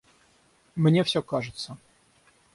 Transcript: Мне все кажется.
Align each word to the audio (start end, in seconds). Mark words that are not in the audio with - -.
Мне 0.73 1.03
все 1.03 1.21
кажется. 1.21 1.77